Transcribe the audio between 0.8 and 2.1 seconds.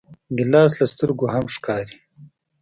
سترګو هم ښکاري.